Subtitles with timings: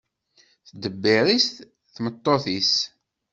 [0.67, 1.49] Teddebbir-it
[1.95, 2.73] tmeṭṭut-is.